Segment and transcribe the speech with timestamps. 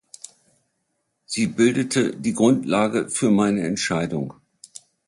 [1.27, 4.33] Sie bildete die Grundlage für meine Entscheidung.